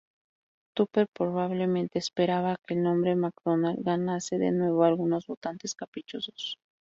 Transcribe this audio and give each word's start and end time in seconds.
Tupper 0.75 1.05
probablemente 1.13 1.99
esperaba 1.99 2.57
que 2.65 2.73
el 2.73 2.81
nombre 2.81 3.15
Macdonald 3.15 3.83
ganase 3.83 4.39
de 4.39 4.51
nuevo 4.51 4.83
algunos 4.83 5.27
votantes 5.27 5.75
caprichosos. 5.75 6.57